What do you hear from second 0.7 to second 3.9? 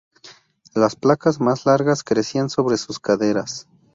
Las placas más largas crecían sobre sus caderas.